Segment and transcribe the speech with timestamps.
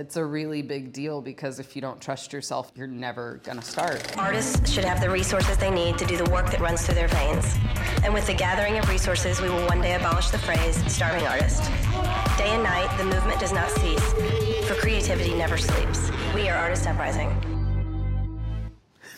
[0.00, 4.16] it's a really big deal because if you don't trust yourself, you're never gonna start.
[4.16, 7.08] Artists should have the resources they need to do the work that runs through their
[7.08, 7.54] veins.
[8.02, 11.64] And with the gathering of resources, we will one day abolish the phrase starving artist.
[12.38, 14.12] Day and night, the movement does not cease,
[14.66, 16.10] for creativity never sleeps.
[16.34, 17.28] We are Artist Uprising.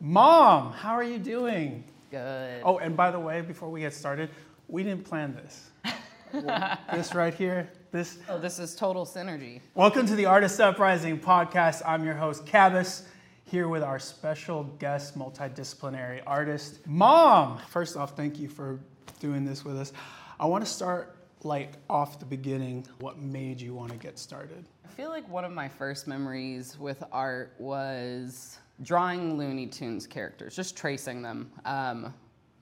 [0.00, 1.84] Mom, how are you doing?
[2.10, 2.62] Good.
[2.64, 4.30] Oh, and by the way, before we get started,
[4.66, 5.70] we didn't plan this.
[6.32, 8.18] This right here, this.
[8.28, 9.60] Oh, this is total synergy.
[9.74, 11.82] Welcome to the Artist Uprising podcast.
[11.86, 13.04] I'm your host, Cabas,
[13.44, 17.58] here with our special guest, multidisciplinary artist, Mom.
[17.68, 18.78] First off, thank you for
[19.20, 19.92] doing this with us.
[20.38, 22.86] I want to start like off the beginning.
[23.00, 24.64] What made you want to get started?
[24.84, 30.54] I feel like one of my first memories with art was drawing Looney Tunes characters,
[30.54, 31.50] just tracing them.
[31.64, 32.14] Um,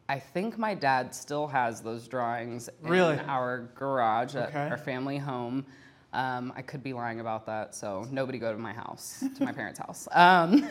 [0.08, 3.14] I think my dad still has those drawings Really?
[3.14, 4.68] in our garage at Okay.
[4.70, 5.66] our family home.
[6.12, 9.52] Um, I could be lying about that, so nobody go to my house, to my
[9.52, 10.08] parents' house.
[10.12, 10.66] Um,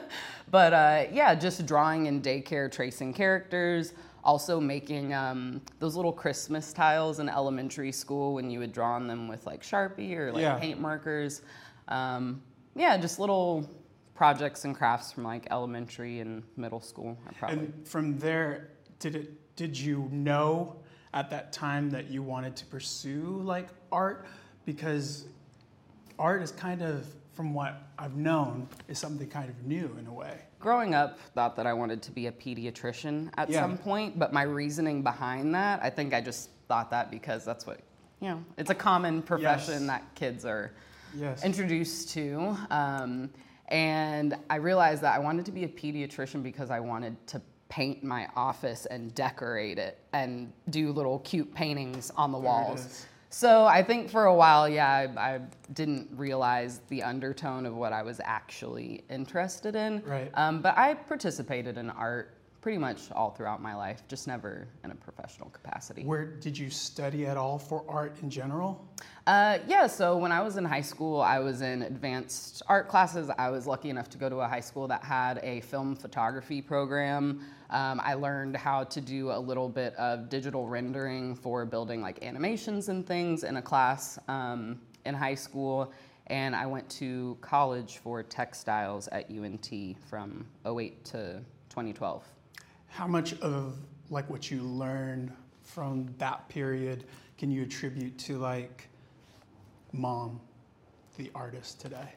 [0.50, 3.92] but uh, yeah, just drawing in daycare, tracing characters,
[4.24, 9.06] also making um, those little Christmas tiles in elementary school when you would draw on
[9.06, 10.58] them with like Sharpie or like Yeah.
[10.58, 11.42] paint markers.
[11.88, 12.42] Um,
[12.74, 13.68] yeah, just little
[14.14, 17.16] projects and crafts from like elementary and middle school.
[17.38, 17.58] Probably.
[17.66, 19.56] And from there, did it?
[19.56, 20.76] Did you know
[21.14, 24.26] at that time that you wanted to pursue like art?
[24.64, 25.26] Because
[26.18, 30.12] art is kind of, from what I've known, is something kind of new in a
[30.12, 30.40] way.
[30.60, 33.60] Growing up, thought that I wanted to be a pediatrician at Yeah.
[33.60, 37.66] some point, but my reasoning behind that, I think I just thought that because that's
[37.66, 37.80] what,
[38.20, 39.86] you know, it's a common profession Yes.
[39.86, 40.72] that kids are
[41.14, 41.44] Yes.
[41.44, 42.56] introduced to.
[42.70, 43.30] Um,
[43.68, 48.02] and I realized that I wanted to be a pediatrician because I wanted to paint
[48.02, 53.06] my office and decorate it and do little cute paintings on the There walls.
[53.30, 55.40] So I think for a while, yeah, I, I
[55.74, 60.02] didn't realize the undertone of what I was actually interested in.
[60.04, 60.30] Right.
[60.34, 64.90] Um, but I participated in art pretty much all throughout my life, just never in
[64.90, 66.02] a professional capacity.
[66.04, 68.84] Where did you study at all for art in general?
[69.26, 73.30] Uh, yeah, so when I was in high school, I was in advanced art classes.
[73.38, 76.62] I was lucky enough to go to a high school that had a film photography
[76.62, 77.42] program.
[77.70, 82.24] Um, I learned how to do a little bit of digital rendering for building like
[82.24, 85.92] animations and things in a class um, in high school.
[86.28, 89.70] And I went to college for textiles at UNT
[90.08, 92.24] from 08 to 2012.
[92.88, 93.76] How much of
[94.10, 95.32] like what you learned
[95.62, 97.04] from that period
[97.36, 98.88] can you attribute to like
[99.92, 100.40] mom,
[101.16, 102.14] the artist today?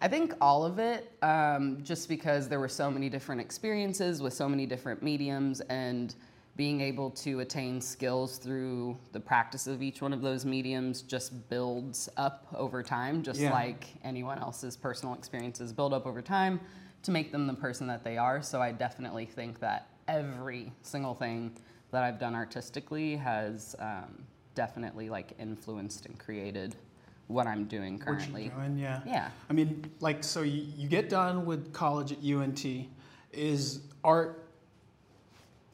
[0.00, 4.32] I think all of it, um, just because there were so many different experiences with
[4.34, 6.14] so many different mediums and
[6.56, 11.48] being able to attain skills through the practice of each one of those mediums just
[11.48, 13.52] builds up over time, just Yeah.
[13.52, 16.60] like anyone else's personal experiences build up over time
[17.04, 18.42] to make them the person that they are.
[18.42, 21.52] So I definitely think that every single thing
[21.90, 24.24] that I've done artistically has um,
[24.54, 26.76] definitely like influenced and created
[27.28, 28.44] what I'm doing What currently.
[28.44, 29.00] you're doing, yeah.
[29.06, 29.28] Yeah.
[29.48, 32.64] I mean, like, so you, you get done with college at UNT.
[33.32, 34.44] Is art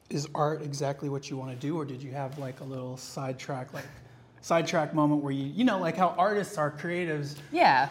[0.09, 2.95] is art exactly what you want to do, or did you have like a little
[2.97, 3.85] sidetrack, like
[4.41, 7.89] sidetrack moment where you, you know, like how artists are creatives, Yeah.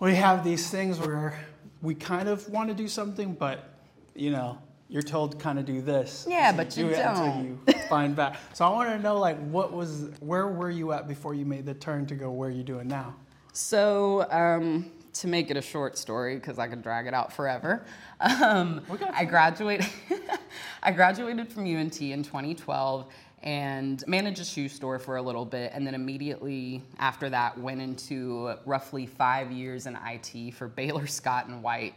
[0.00, 1.38] we have these things where
[1.80, 3.72] we kind of want to do something, but
[4.14, 4.58] you know,
[4.88, 6.26] you're told to kind of do this.
[6.28, 7.58] Yeah, So but you do it until you
[7.88, 8.36] find back.
[8.54, 11.66] So I want to know, like, what was, where were you at before you made
[11.66, 13.14] the turn to go where you're doing now?
[13.52, 17.86] So, um, to make it a short story, because I could drag it out forever,
[18.20, 18.82] um,
[19.12, 19.86] I graduated.
[20.82, 23.06] I graduated from UNT in 2012
[23.42, 27.80] and managed a shoe store for a little bit, and then immediately after that went
[27.80, 31.94] into roughly five years in IT for Baylor Scott and White.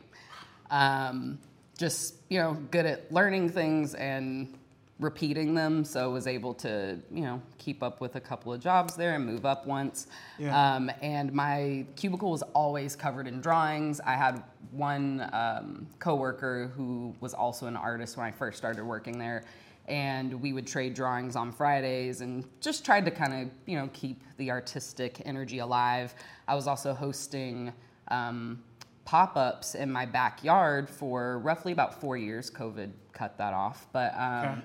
[0.72, 1.40] Um,
[1.80, 4.54] just you know, good at learning things and
[5.00, 8.96] repeating them, so was able to you know keep up with a couple of jobs
[8.96, 10.08] there and move up once.
[10.38, 10.76] Yeah.
[10.76, 14.02] Um, and my cubicle was always covered in drawings.
[14.02, 19.18] I had one um, coworker who was also an artist when I first started working
[19.18, 19.46] there,
[19.88, 23.90] and we would trade drawings on Fridays and just tried to kind of you know
[23.94, 26.14] keep the artistic energy alive.
[26.46, 27.72] I was also hosting.
[28.10, 28.64] Um,
[29.10, 34.46] pop-ups in my backyard for roughly about four years covid cut that off but um,
[34.46, 34.62] Okay.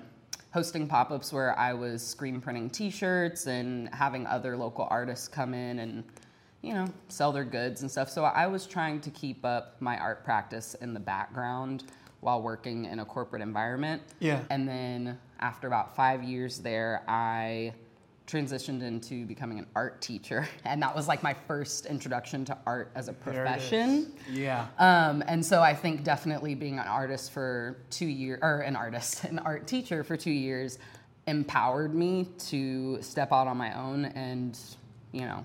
[0.53, 5.79] hosting pop-ups where I was screen printing T-shirts and having other local artists come in
[5.79, 6.03] and
[6.61, 8.09] you know sell their goods and stuff.
[8.09, 11.83] So I was trying to keep up my art practice in the background
[12.21, 14.01] while working in a corporate environment.
[14.19, 14.39] Yeah.
[14.49, 17.73] And then after about five years there, I
[18.27, 22.91] transitioned into becoming an art teacher, and that was like my first introduction to art
[22.95, 24.13] as a profession.
[24.31, 24.67] Yeah.
[24.79, 29.23] Um, and so I think definitely being an artist for two years, or an artist,
[29.25, 30.79] an art teacher for two years,
[31.27, 34.59] empowered me to step out on my own and,
[35.11, 35.43] you know,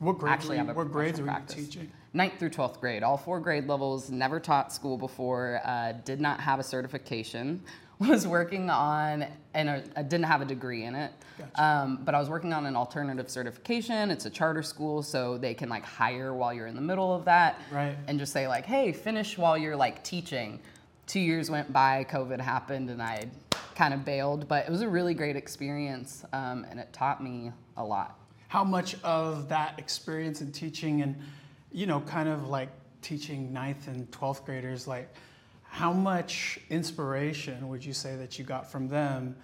[0.00, 1.54] What grades actually were you, have a what grades were you practice.
[1.56, 1.92] teaching?
[2.12, 6.40] Ninth through 12th grade, all four grade levels, never taught school before, uh, did not
[6.40, 7.62] have a certification,
[8.08, 11.12] was working on, and I didn't have a degree in it,
[11.56, 14.10] um, but I was working on an alternative certification.
[14.10, 17.26] It's a charter school, so they can like hire while you're in the middle of
[17.26, 17.60] that.
[17.70, 17.94] Right.
[18.06, 20.60] And just say, like, hey, finish while you're like teaching.
[21.06, 23.26] Two years went by, COVID happened, and I
[23.74, 27.52] kind of bailed, but it was a really great experience, um, and it taught me
[27.76, 28.18] a lot.
[28.48, 31.16] How much of that experience in teaching and,
[31.70, 32.70] you know, kind of like
[33.02, 35.12] teaching ninth and 12th graders, like
[35.70, 39.36] how much inspiration would you say that you got from them?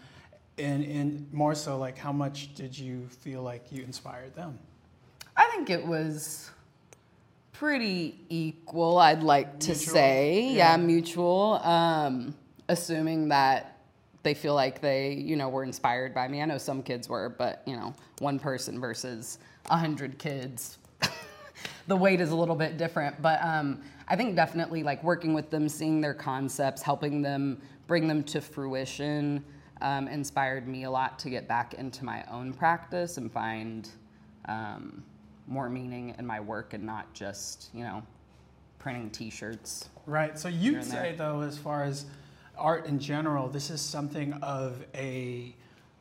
[0.59, 4.59] And, and more so, like how much did you feel like you inspired them?
[5.37, 6.51] I think it was
[7.53, 9.95] pretty equal, I'd like to Mutual?
[9.95, 10.43] say.
[10.49, 10.73] Yeah.
[10.73, 11.55] Yeah, mutual.
[11.63, 12.35] Um,
[12.69, 13.79] assuming that
[14.25, 16.43] they feel like they, you know, were inspired by me.
[16.43, 19.39] I know some kids were, but, you know, one person versus
[19.71, 20.79] a hundred kids.
[21.87, 25.51] the weight is a little bit different, but um, I think definitely like working with
[25.51, 29.45] them, seeing their concepts, helping them bring them to fruition,
[29.81, 33.91] um, inspired me a lot to get back into my own practice and find
[34.47, 35.05] um,
[35.47, 38.03] more meaning in my work and not just you know
[38.79, 39.91] printing T-shirts.
[40.07, 40.39] Right.
[40.39, 42.07] So you'd say, though, as far as
[42.57, 45.55] art in general, this is something of a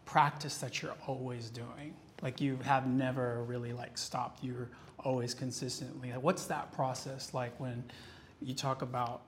[0.05, 1.95] practice that you're always doing.
[2.21, 4.43] Like you have never really like stopped.
[4.43, 4.69] You're
[5.05, 6.09] always consistently.
[6.09, 7.83] What's that process like when
[8.41, 9.21] you talk about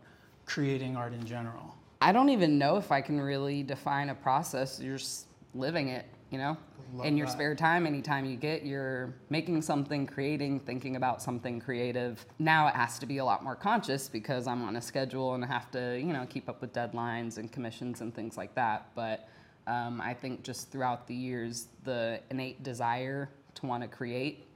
[0.45, 1.75] creating art in general?
[2.01, 4.79] I don't even know if I can really define a process.
[4.79, 6.57] You're just living it, you know.
[6.94, 7.33] Love in your that.
[7.33, 12.25] spare time, anytime you get, you're making something, creating, thinking about something creative.
[12.39, 15.44] Now it has to be a lot more conscious because I'm on a schedule and
[15.44, 18.89] I have to, you know, keep up with deadlines and commissions and things like that.
[18.95, 19.27] But
[19.68, 24.47] um, I think just throughout the years, the innate desire to want to create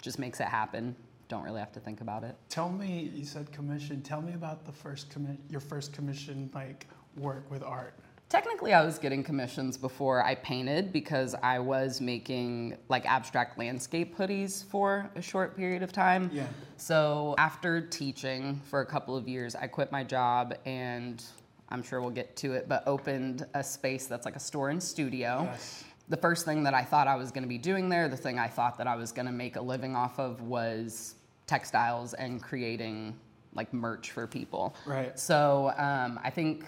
[0.00, 0.94] just makes it happen.
[1.28, 2.36] Don't really have to think about it.
[2.48, 4.00] Tell me, you said commission.
[4.02, 6.86] Tell me about the first commi- your first commission like
[7.16, 7.94] work with art.
[8.28, 14.16] Technically, I was getting commissions before I painted because I was making like abstract landscape
[14.18, 16.30] hoodies for a short period of time.
[16.32, 16.46] Yeah.
[16.76, 21.24] So after teaching for a couple of years, I quit my job and
[21.70, 24.82] I'm sure we'll get to it, but opened a space that's like a store and
[24.82, 25.48] studio.
[25.50, 25.84] Yes.
[26.08, 28.38] The first thing that I thought I was going to be doing there, the thing
[28.38, 31.16] I thought that I was going to make a living off of was
[31.46, 33.18] textiles and creating
[33.54, 34.74] like merch for people.
[34.86, 35.18] Right.
[35.18, 36.64] So um, I think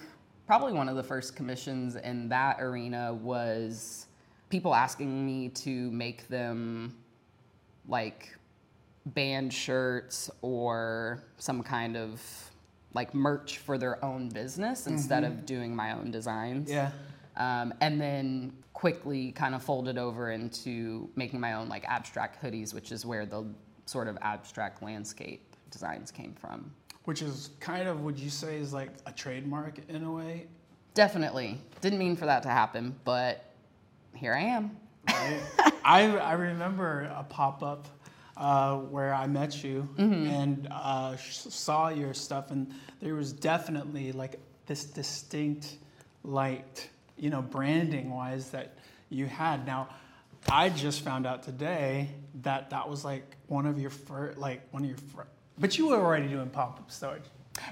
[0.47, 4.07] probably one of the first commissions in that arena was
[4.49, 6.97] people asking me to make them
[7.89, 8.37] like
[9.07, 12.21] band shirts or some kind of
[12.95, 16.69] like merch for their own business instead of doing my own designs.
[16.69, 16.91] Yeah.
[17.37, 22.75] Um, and then quickly kind of folded over into making my own like abstract hoodies,
[22.75, 23.45] which is where the
[23.87, 26.71] sort of abstract landscape designs came from.
[27.05, 30.47] Which is kind of, would you say, is like a trademark in a way?
[30.95, 31.59] Definitely.
[31.81, 33.53] Didn't mean for that to happen, but
[34.15, 34.77] here I am.
[35.09, 35.41] Right?
[35.85, 37.87] I, I remember a pop up
[38.37, 44.13] uh, where I met you and uh, sh- saw your stuff, and there was definitely
[44.13, 45.77] like this distinct
[46.25, 46.89] light,
[47.21, 48.79] you know, branding wise that
[49.11, 49.67] you had.
[49.67, 49.89] Now,
[50.49, 52.09] I just found out today
[52.43, 55.89] that that was like one of your first, like one of your first, but you
[55.89, 57.25] were already doing pop up storage.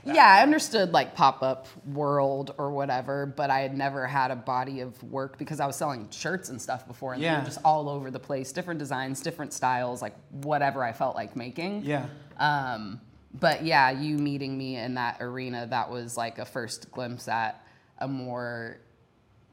[0.05, 4.37] Yeah, I understood like pop up world or whatever, but I had never had a
[4.37, 7.61] body of work because I was selling shirts and stuff before, and they were just
[7.65, 11.85] all over the place, different designs, different styles, like whatever I felt like making.
[11.85, 12.07] Yeah.
[12.39, 13.01] Um,
[13.41, 17.65] but yeah, you meeting me in that arena, that was like a first glimpse at
[17.99, 18.79] a more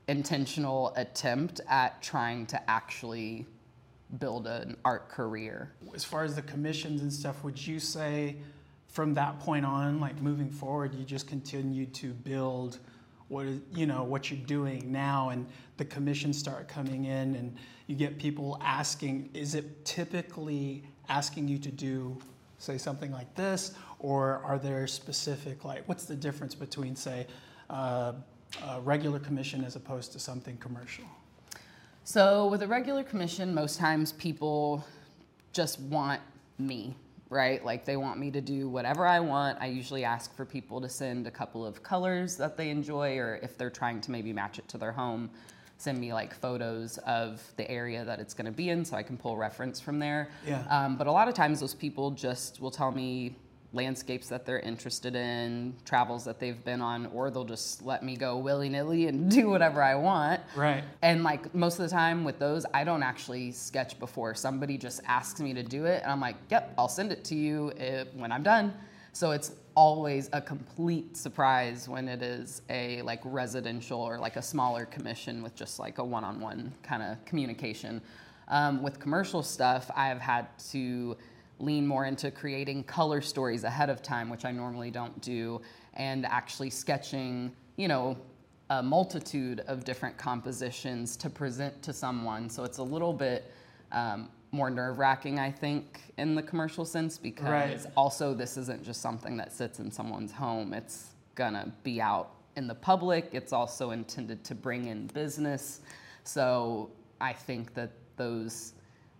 [0.07, 3.45] intentional attempt at trying to actually
[4.19, 5.71] build an art career.
[5.93, 8.37] as far as the commissions and stuff, would you say
[8.87, 12.79] from that point on, like moving forward, you just continue to build
[13.27, 15.47] what you know what you're doing now, and
[15.77, 17.57] the commissions start coming in, and
[17.87, 22.15] you get people asking, is it typically asking you to do,
[22.59, 27.25] say, something like this, or are there specific like what's the difference between say
[27.69, 28.13] uh,
[28.63, 31.05] a regular commission as opposed to something commercial?
[32.03, 34.85] So with a regular commission, most times people
[35.53, 36.21] just want
[36.59, 36.95] me,
[37.29, 37.63] right?
[37.65, 39.57] Like they want me to do whatever I want.
[39.59, 43.39] I usually ask for people to send a couple of colors that they enjoy, or
[43.41, 45.31] if they're trying to maybe match it to their home,
[45.77, 49.03] send me like photos of the area that it's going to be in so I
[49.03, 50.29] can pull reference from there.
[50.45, 50.63] Yeah.
[50.69, 53.35] Um, but a lot of times those people just will tell me
[53.75, 58.15] landscapes that they're interested in, travels that they've been on, or they'll just let me
[58.15, 60.41] go willy nilly and do whatever I want.
[60.55, 60.83] Right.
[61.01, 64.33] And like most of the time with those, I don't actually sketch before.
[64.33, 67.35] Somebody just asks me to do it, and I'm like, yep, I'll send it to
[67.35, 67.71] you
[68.15, 68.73] when I'm done.
[69.13, 74.41] So it's always a complete surprise when it is a like residential or like a
[74.41, 78.01] smaller commission with just like a one-on-one kind of communication.
[78.47, 81.17] Um, with commercial stuff, I've had to
[81.59, 85.61] lean more into creating color stories ahead of time, which I normally don't do,
[85.93, 88.17] and actually sketching, you know,
[88.69, 92.49] a multitude of different compositions to present to someone.
[92.49, 93.51] So it's a little bit
[93.91, 97.85] um, more nerve wracking, I think, in the commercial sense, because Right.
[97.95, 100.73] also this isn't just something that sits in someone's home.
[100.73, 103.29] It's gonna be out in the public.
[103.33, 105.81] It's also intended to bring in business.
[106.23, 106.89] So
[107.21, 108.73] I think that those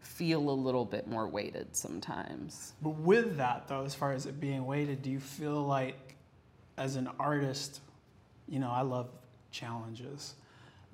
[0.05, 2.74] feel a little bit more weighted sometimes.
[2.81, 6.15] But with that, though, as far as it being weighted, do you feel like,
[6.77, 7.81] as an artist,
[8.47, 9.09] you know, I love
[9.51, 10.35] challenges.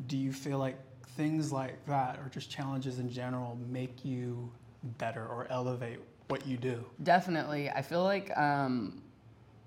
[0.07, 0.77] Do you feel like
[1.17, 4.51] things like that, or just challenges in general, make you
[4.97, 5.99] better or elevate
[6.29, 6.83] what you do?
[7.03, 7.69] Definitely.
[7.69, 9.01] I feel like um,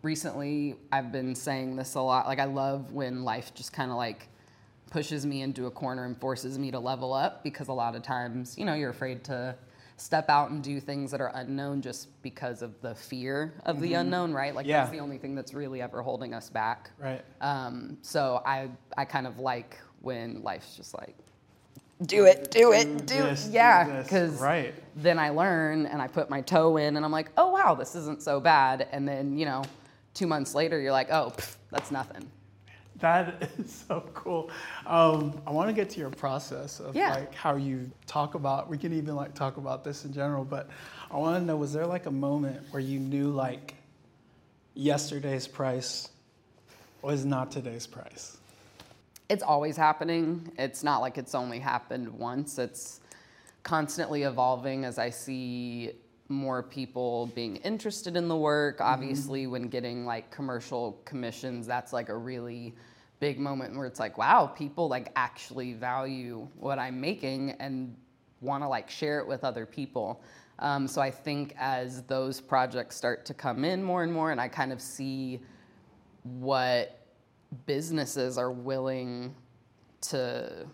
[0.02, 2.26] recently I've been saying this a lot.
[2.26, 4.28] Like, I love when life just kind of like
[4.94, 8.02] pushes me into a corner and forces me to level up because a lot of
[8.04, 9.52] times, you know, you're afraid to
[9.96, 13.94] step out and do things that are unknown just because of the fear of the
[13.94, 14.54] unknown, right?
[14.54, 14.82] Like, Yeah.
[14.82, 16.92] that's the only thing that's really ever holding us back.
[16.96, 17.24] Right.
[17.40, 21.16] Um, so I, I kind of like when life's just like,
[22.06, 23.48] do it, do it, do this, it.
[23.48, 24.74] do Yeah, because Right.
[24.94, 27.96] then I learn and I put my toe in and I'm like, oh wow, this
[27.96, 28.86] isn't so bad.
[28.92, 29.64] And then you know,
[30.12, 32.30] two months later, you're like, oh, pff, that's nothing.
[33.00, 34.50] That is so cool.
[34.86, 37.10] Um, I want to get to your process of Yeah.
[37.10, 38.68] like how you talk about.
[38.68, 40.68] We can even like talk about this in general, but
[41.10, 43.74] I want to know: was there like a moment where you knew like
[44.74, 46.08] yesterday's price
[47.02, 48.36] was not today's price?
[49.28, 50.52] It's always happening.
[50.58, 52.58] It's not like it's only happened once.
[52.58, 53.00] It's
[53.62, 55.92] constantly evolving as I see
[56.28, 58.80] more people being interested in the work.
[58.80, 62.74] Obviously, when getting like commercial commissions, that's like a really
[63.20, 67.94] big moment where it's like, wow, people like actually value what I'm making and
[68.40, 70.22] want to like share it with other people.
[70.58, 74.40] Um, so I think as those projects start to come in more and more, and
[74.40, 75.40] I kind of see
[76.22, 77.00] what
[77.66, 79.34] businesses are willing
[80.02, 80.66] to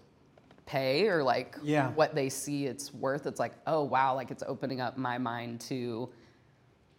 [0.70, 1.90] pay or like Yeah.
[1.92, 5.60] what they see it's worth it's like oh wow like it's opening up my mind
[5.62, 6.08] to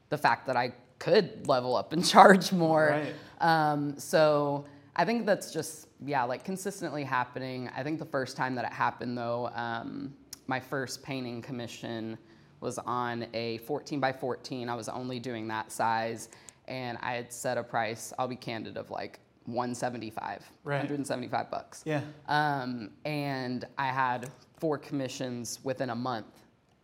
[0.09, 3.15] the fact that i could level up and charge more Right.
[3.39, 4.65] um, so
[4.97, 8.73] i think that's just yeah like consistently happening i think the first time that it
[8.73, 10.13] happened though um,
[10.47, 12.17] my first painting commission
[12.59, 16.27] was on a 14 by 14 i was only doing that size
[16.67, 20.77] and i had set a price i'll be candid of like 175 Right.
[20.77, 22.01] 175 bucks Yeah.
[22.27, 24.29] um, and I had
[24.59, 26.27] four commissions within a month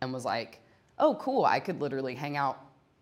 [0.00, 0.60] and was like,
[0.98, 1.44] oh, cool.
[1.44, 2.58] I could literally hang out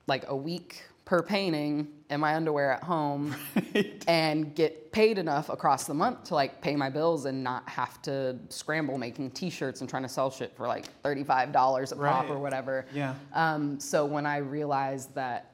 [0.07, 3.35] like a week per painting in my underwear at home
[4.09, 8.01] and get paid enough across the month to like pay my bills and not have
[8.03, 12.39] to scramble making t-shirts and trying to sell shit for like $35 a pop or
[12.39, 12.87] whatever.
[12.93, 13.15] Yeah.
[13.35, 15.53] Um, so when I realized that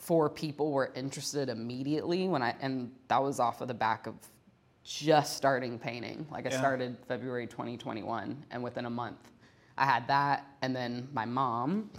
[0.00, 4.14] four people were interested immediately, when I and that was off of the back of
[4.82, 6.26] just starting painting.
[6.32, 6.58] Like I Yeah.
[6.58, 9.30] started February 2021, and within a month,
[9.78, 10.46] I had that.
[10.62, 11.90] And then my mom,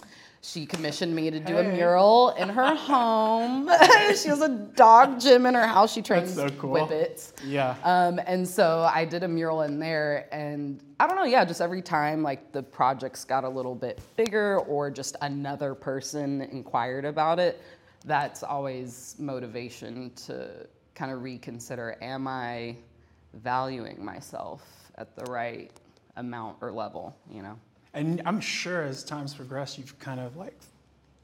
[0.41, 3.69] she commissioned me to do a mural in her home.
[4.21, 5.93] she has a dog gym in her house.
[5.93, 6.73] She trains so cool.
[6.73, 7.33] whippets.
[7.45, 7.75] Yeah.
[7.83, 11.61] Um, and so I did a mural in there, and I don't know, yeah, just
[11.61, 17.05] every time like the projects got a little bit bigger or just another person inquired
[17.05, 17.61] about it,
[18.05, 22.75] that's always motivation to kind of reconsider am I
[23.33, 25.71] valuing myself at the right
[26.17, 27.57] amount or level, you know?
[27.93, 30.57] And I'm sure as times progress, you've kind of like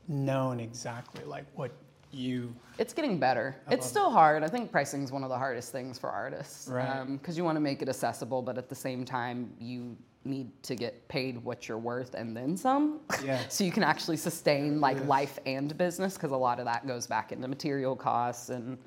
[0.08, 1.72] known exactly like what
[2.12, 2.54] you.
[2.78, 3.56] It's getting better.
[3.70, 4.44] It's still hard.
[4.44, 6.68] I think pricing is one of the hardest things for artists.
[6.68, 6.88] Right.
[6.88, 10.52] Um, because you want to make it accessible, but at the same time, you need
[10.64, 13.02] to get paid what you're worth and then some.
[13.24, 13.42] Yeah.
[13.50, 17.08] so you can actually sustain like life and business because a lot of that goes
[17.08, 18.78] back into material costs and,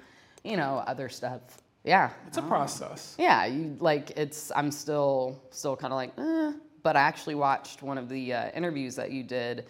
[0.45, 1.41] you know, other stuff.
[1.85, 2.11] Yeah.
[2.27, 3.17] It's a process.
[3.19, 4.53] Yeah, you like it's.
[4.55, 6.53] I'm still still kind of like, eh.
[6.83, 9.67] but I actually watched one of the uh, interviews that you did,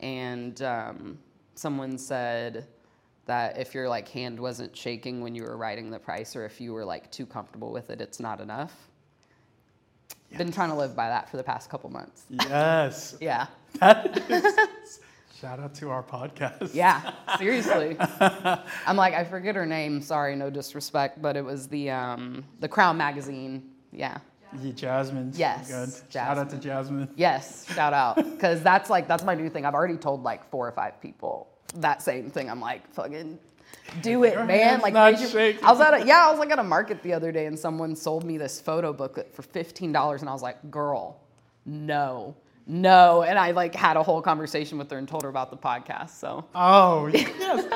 [0.00, 1.18] and um,
[1.54, 2.66] someone said
[3.26, 6.60] that if your like hand wasn't shaking when you were writing the price, or if
[6.60, 8.88] you were like too comfortable with it, it's not enough.
[10.38, 12.24] Been trying to live by that for the past couple months.
[12.30, 13.16] Yes.
[13.20, 13.46] Yeah.
[15.40, 16.72] Shout out to our podcast.
[16.72, 17.96] Yeah, seriously.
[18.86, 20.00] I'm like, I forget her name.
[20.00, 23.70] Sorry, no disrespect, but it was the um, the Crown magazine.
[23.90, 24.18] Yeah.
[24.60, 25.32] Yeah, Jasmine.
[25.34, 26.12] Yes, Good.
[26.12, 27.06] Shout out to Jasmine.
[27.06, 27.14] Jasmine.
[27.16, 28.16] Yes, shout out.
[28.16, 29.64] Because that's like that's my new thing.
[29.66, 32.50] I've already told like four or five people that same thing.
[32.50, 33.38] I'm like, fucking
[34.00, 34.80] do it, Your man.
[34.80, 37.46] Like I was at a, yeah, I was like at a market the other day
[37.46, 41.20] and someone sold me this photo booklet for fifteen dollars and I was like, girl,
[41.66, 42.34] no.
[42.64, 45.56] No, and I like had a whole conversation with her and told her about the
[45.56, 46.10] podcast.
[46.10, 47.66] So Oh, yes.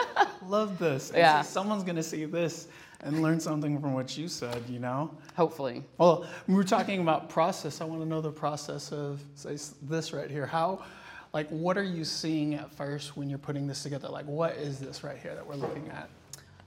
[0.47, 1.09] Love this.
[1.11, 1.43] And Yeah.
[1.43, 2.69] so someone's to see this
[3.01, 5.11] and learn something from what you said, you know?
[5.37, 7.81] hopefully, Well, we were talking about process.
[7.81, 10.47] I want to know the process of, say, this right here.
[10.47, 10.83] How,
[11.37, 14.09] like, what are you seeing at first when you're putting this together?
[14.09, 16.09] Like, what is this right here that we're looking at?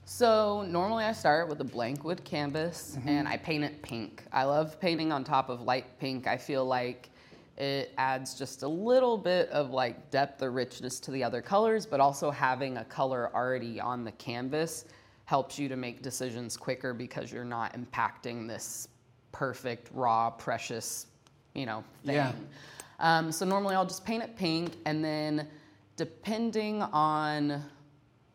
[0.04, 3.08] So normally I start with a blank wood canvas mm-hmm.
[3.08, 4.22] and I paint it pink.
[4.30, 6.28] I love painting on top of light pink.
[6.28, 7.10] I feel like
[7.56, 11.84] it adds just a little bit of like depth or richness to the other colors,
[11.84, 14.84] but also having a color already on the canvas
[15.24, 18.86] helps you to make decisions quicker because you're not impacting this
[19.32, 21.06] perfect, raw, precious,
[21.54, 22.14] you know, thing.
[22.14, 22.32] Yeah.
[23.00, 25.48] Um, so normally I'll just paint it pink and then
[25.96, 27.62] depending on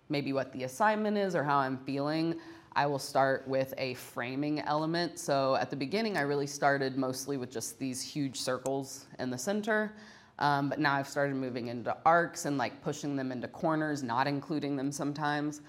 [0.10, 2.36] maybe what the assignment is or how I'm feeling,
[2.76, 5.18] I will start with a framing element.
[5.18, 9.38] So at the beginning, I really started mostly with just these huge circles in the
[9.38, 9.94] center.
[10.40, 14.28] Um, but now I've started moving into arcs and like pushing them into corners, not
[14.28, 15.62] including them sometimes.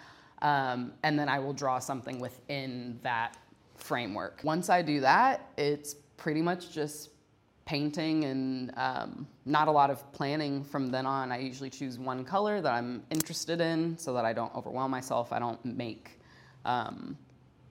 [0.42, 3.36] Um, and then I will draw something within that
[3.76, 4.40] framework.
[4.42, 7.10] Once I do that, it's pretty much just
[7.66, 11.30] painting and um, not a lot of planning from then on.
[11.32, 15.32] I usually choose one color that I'm interested in so that I don't overwhelm myself.
[15.32, 16.20] I don't make
[16.64, 17.18] um,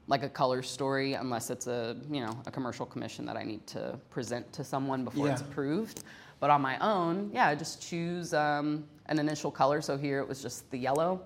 [0.08, 3.66] like a color story unless it's a you know a commercial commission that I need
[3.68, 6.04] to present to someone before it's approved.
[6.42, 9.82] But on my own, yeah, I just choose um, an initial color.
[9.82, 11.22] So here it was just the yellow.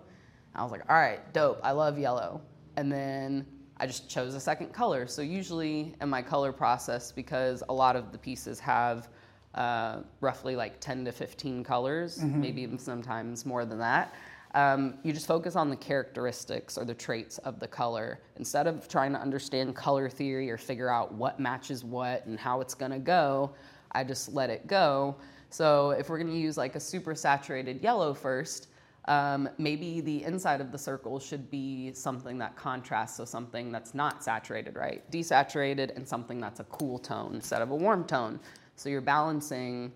[0.53, 1.59] I was like, all right, dope.
[1.63, 2.41] I love yellow.
[2.77, 3.45] And then
[3.79, 5.07] I just chose a second color.
[5.07, 9.07] So usually in my color process, because a lot of the pieces have
[9.55, 14.13] uh, roughly like 10 to 15 colors, maybe even sometimes more than that.
[14.55, 18.87] Um, you just focus on the characteristics or the traits of the color instead of
[18.87, 22.91] trying to understand color theory or figure out what matches what and how it's going
[22.91, 23.51] to go.
[23.91, 25.15] I just let it go.
[25.51, 28.68] So if we're going to use like a super saturated yellow first,
[29.09, 33.95] um, maybe the inside of the circle should be something that contrasts, so something that's
[33.95, 35.09] not saturated, right?
[35.11, 38.39] Desaturated and something that's a cool tone instead of a warm tone.
[38.75, 39.91] So you're balancing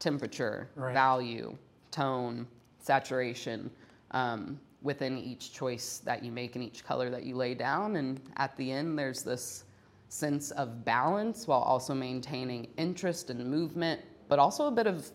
[0.00, 0.92] temperature, Right.
[0.92, 1.56] value,
[1.90, 2.46] tone,
[2.78, 3.70] saturation
[4.10, 7.96] um, within each choice that you make in each color that you lay down.
[7.96, 9.64] And at the end, there's this
[10.10, 15.10] sense of balance while also maintaining interest and movement, but also a bit of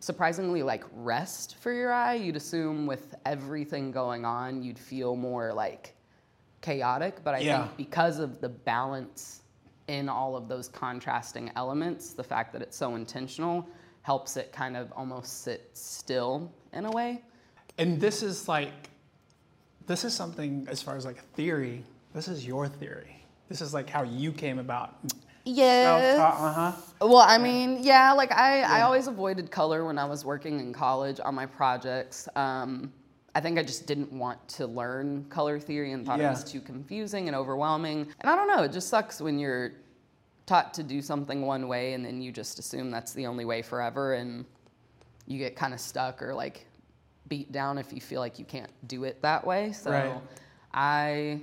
[0.00, 2.14] surprisingly like rest for your eye.
[2.14, 5.94] You'd assume with everything going on, you'd feel more like
[6.62, 7.66] chaotic, but I Yeah.
[7.66, 9.42] think because of the balance
[9.88, 13.66] in all of those contrasting elements, the fact that it's so intentional
[14.02, 17.22] helps it kind of almost sit still in a way.
[17.78, 18.90] And this is like,
[19.86, 21.84] this is something as far as like theory.
[22.14, 23.24] This is your theory.
[23.48, 24.98] This is like how you came about.
[25.44, 26.18] Yes.
[26.18, 26.72] Uh huh.
[27.00, 30.72] Well, I mean, yeah, like I, I always avoided color when I was working in
[30.72, 32.28] college on my projects.
[32.36, 32.92] Um,
[33.34, 36.26] I think I just didn't want to learn color theory and thought Yeah.
[36.28, 38.08] it was too confusing and overwhelming.
[38.20, 39.72] And I don't know, it just sucks when you're
[40.46, 43.62] taught to do something one way and then you just assume that's the only way
[43.62, 44.44] forever and
[45.26, 46.66] you get kind of stuck or like
[47.28, 49.70] beat down if you feel like you can't do it that way.
[49.72, 50.12] So Right.
[50.74, 51.40] I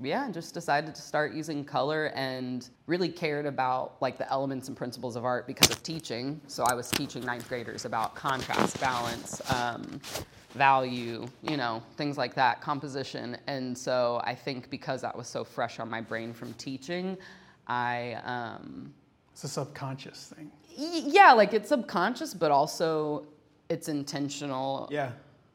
[0.00, 4.76] yeah, just decided to start using color and really cared about like the elements and
[4.76, 6.40] principles of art because of teaching.
[6.46, 10.00] So I was teaching ninth graders about contrast, balance, um,
[10.54, 13.36] value, you know, things like that, composition.
[13.46, 17.16] And so I think because that was so fresh on my brain from teaching,
[17.66, 18.92] I um,
[19.32, 20.50] It's a subconscious thing.
[20.78, 23.26] y- yeah, like it's subconscious, but also
[23.68, 25.10] it's intentional Yeah.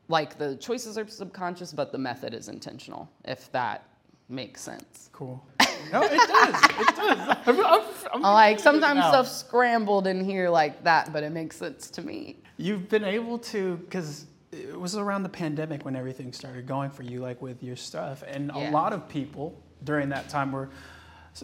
[0.09, 3.87] like the choices are subconscious, but the method is intentional, if that
[4.29, 5.09] makes sense.
[5.11, 5.43] Cool.
[5.91, 6.63] No, it does.
[6.79, 7.37] It does.
[7.45, 7.81] I'm, I'm,
[8.13, 9.09] I'm Like sometimes now.
[9.09, 12.37] stuff's scrambled in here like that, but it makes sense to me.
[12.57, 17.03] You've been able to, because it was around the pandemic when everything started going for
[17.03, 18.23] you, like with your stuff.
[18.27, 18.69] And Yeah.
[18.69, 20.69] a lot of people during that time were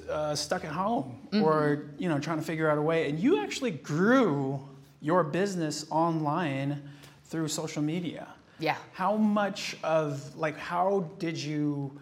[0.10, 3.10] uh, stuck at home or, you know, trying to figure out a way.
[3.10, 4.60] And you actually grew
[5.02, 6.82] your business online
[7.26, 8.28] through social media.
[8.60, 8.76] Yeah.
[8.94, 12.00] How much of, like, how did you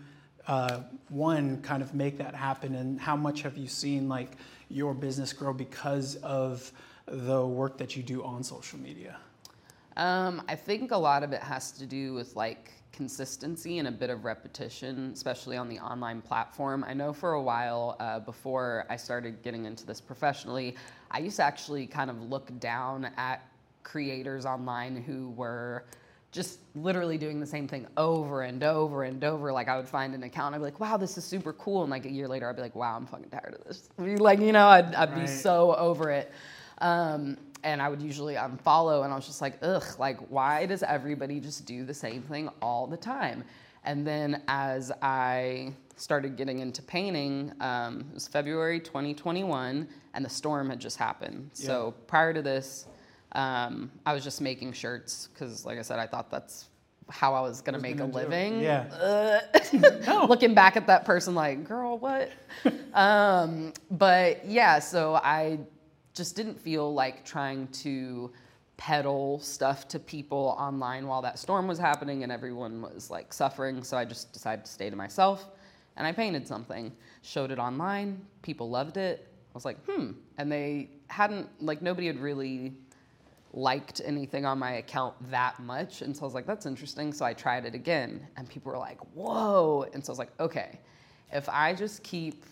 [0.48, 4.32] uh, one kind of make that happen, and how much have you seen like
[4.70, 6.72] your business grow because of
[7.06, 9.18] the work that you do on social media?
[9.98, 13.92] Um, I think a lot of it has to do with like consistency and a
[13.92, 16.84] bit of repetition, especially on the online platform.
[16.88, 20.76] I know for a while uh, before I started getting into this professionally,
[21.12, 23.44] I used to actually kind of look down at
[23.84, 25.86] creators online who were
[26.32, 29.52] just literally doing the same thing over and over and over.
[29.52, 31.92] Like I would find an account, I'd be like, "Wow, this is super cool," and
[31.92, 34.52] like a year later, I'd be like, "Wow, I'm fucking tired of this." Like you
[34.52, 35.22] know, I'd, I'd right.
[35.22, 36.32] be so over it.
[36.80, 40.84] Um, and I would usually unfollow, and I was just like, "Ugh, like why does
[40.84, 43.44] everybody just do the same thing all the time?"
[43.84, 50.30] And then as I started getting into painting, um, it was February 2021, and the
[50.30, 51.52] storm had just happened.
[51.56, 51.68] Yeah.
[51.68, 52.86] So prior to this
[53.34, 56.70] um, I was just making shirts because, like I said, I thought that's
[57.10, 58.60] how I was gonna make a living.
[58.62, 59.42] Yeah.
[60.08, 62.32] Uh, Looking back at that person, like, girl, what?
[62.94, 65.60] um, but yeah, so I
[66.14, 68.32] just didn't feel like trying to
[68.78, 73.84] peddle stuff to people online while that storm was happening and everyone was like suffering.
[73.84, 75.50] So I just decided to stay to myself
[75.98, 78.26] and I painted something, showed it online.
[78.44, 79.28] People loved it.
[79.30, 80.12] I was like, hmm.
[80.38, 82.74] And they hadn't, like, nobody had really
[83.54, 86.02] liked anything on my account that much.
[86.02, 87.14] And so I was like, that's interesting.
[87.14, 89.86] So I tried it again, and people were like, whoa.
[89.94, 90.80] And so I was like, okay,
[91.32, 92.46] if I just keep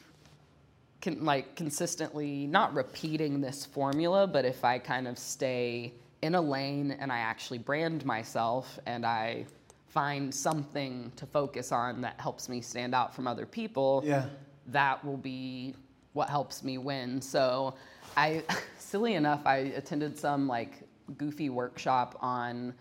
[1.01, 6.41] con- like consistently not repeating this formula, but if I kind of stay in a
[6.41, 9.45] lane and I actually brand myself and I
[9.88, 14.25] find something to focus on that helps me stand out from other people, yeah.
[14.67, 15.75] that will be
[16.13, 17.21] what helps me win.
[17.21, 17.75] So
[18.17, 18.43] I,
[18.79, 20.81] silly enough, I attended some like
[21.17, 22.73] goofy workshop on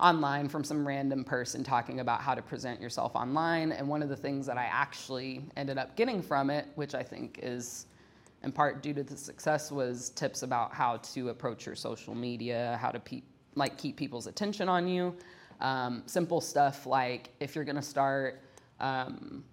[0.00, 3.72] online from some random person talking about how to present yourself online.
[3.72, 7.02] And one of the things that I actually ended up getting from it, which I
[7.02, 7.86] think is
[8.42, 12.78] in part due to the success, was tips about how to approach your social media,
[12.82, 13.22] how to pe-
[13.54, 15.14] like keep people's attention on you.
[15.60, 18.42] Um, simple stuff like if you're going to start
[18.80, 19.44] um,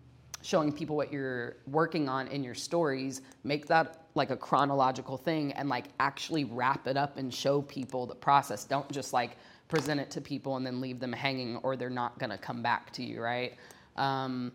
[0.42, 5.52] showing people what you're working on in your stories, make that like a chronological thing
[5.54, 8.66] and like actually wrap it up and show people the process.
[8.66, 12.20] Don't just like present it to people and then leave them hanging or they're not
[12.20, 13.54] gonna come back to you, right?
[13.96, 14.52] Um,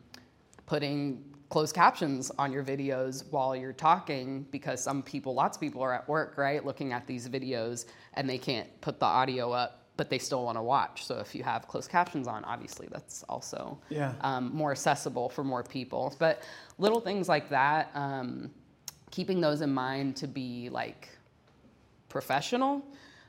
[0.66, 5.80] putting closed captions on your videos while you're talking because some people, lots of people
[5.80, 9.85] are at work, right, looking at these videos and they can't put the audio up
[9.96, 11.04] but they still want to watch.
[11.04, 14.12] So if you have closed captions on, obviously that's also yeah.
[14.20, 16.14] um, more accessible for more people.
[16.18, 16.42] But
[16.78, 18.50] little things like that, um,
[19.10, 21.08] keeping those in mind to be like
[22.08, 22.82] professional.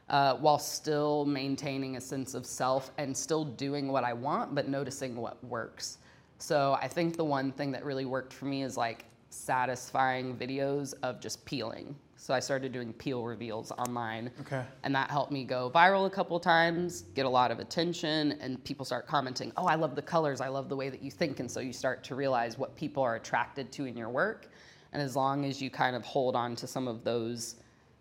[0.10, 4.69] Uh, while still maintaining a sense of self and still doing what I want, but
[4.69, 5.97] noticing what works.
[6.38, 10.93] So I think the one thing that really worked for me is like satisfying videos
[11.03, 11.93] of just peeling.
[12.19, 14.32] So I started doing peel reveals online.
[14.41, 14.63] Okay.
[14.84, 18.62] And that helped me go viral a couple times, get a lot of attention, and
[18.63, 21.39] people start commenting, oh, I love the colors, I love the way that you think.
[21.39, 24.49] And so you start to realize what people are attracted to in your work.
[24.93, 27.56] And as long as you kind of hold on to some of those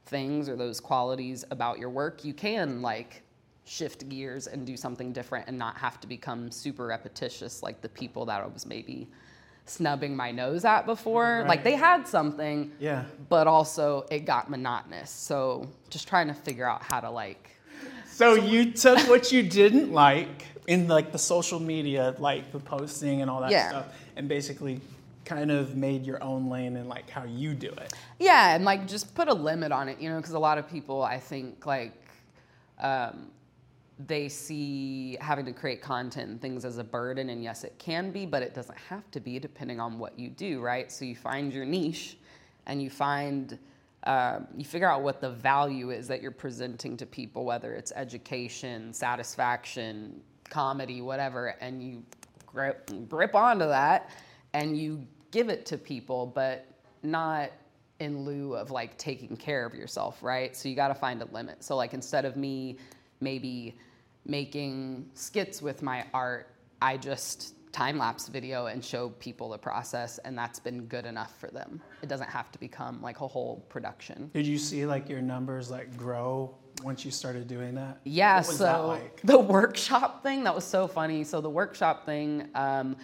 [0.07, 3.23] things or those qualities about your work, you can like
[3.65, 7.89] shift gears and do something different and not have to become super repetitious like the
[7.89, 9.09] people that I was maybe
[9.67, 11.41] snubbing my nose at before.
[11.41, 11.49] Right.
[11.49, 15.11] Like they had something, yeah, but also it got monotonous.
[15.11, 17.51] So just trying to figure out how to like.
[18.09, 23.21] So you took what you didn't like in like the social media, like the posting
[23.21, 23.69] and all that yeah.
[23.69, 24.81] stuff, and basically
[25.25, 27.93] kind of made your own lane and like how you do it.
[28.19, 30.71] Yeah, and like just put a limit on it, you know, because a lot of
[30.71, 31.93] people I think like.
[32.79, 33.31] Um,
[33.99, 38.11] they see having to create content and things as a burden and yes it can
[38.11, 40.93] be but it doesn't have to be depending on what you do right?
[40.93, 42.19] So you find your niche
[42.67, 43.59] and you find
[44.05, 47.91] um, you figure out what the value is that you're presenting to people whether it's
[47.97, 52.03] education satisfaction comedy whatever and you
[52.47, 54.11] grip, grip onto that
[54.53, 56.67] and you give it to people but
[57.03, 57.51] not
[57.99, 60.55] in lieu of like taking care of yourself right?
[60.55, 61.65] So you got to find a limit.
[61.65, 62.77] So like instead of me
[63.21, 63.79] maybe
[64.27, 66.51] making skits with my art,
[66.83, 71.39] I just time lapse video and show people the process, and that's been good enough
[71.39, 71.81] for them.
[72.03, 74.31] It doesn't have to become like a whole production.
[74.33, 78.01] Did you see like your numbers like grow once you started doing that?
[78.05, 78.41] Yeah.
[78.41, 79.21] so like?
[79.25, 81.23] the workshop thing that was so funny.
[81.23, 82.97] So the workshop thing, um,